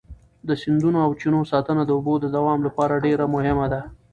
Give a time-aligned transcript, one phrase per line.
[0.47, 3.81] د سیندونو او چینو ساتنه د اوبو د دوام لپاره ډېره مهمه ده.